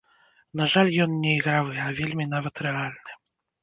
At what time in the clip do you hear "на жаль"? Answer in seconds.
0.61-0.89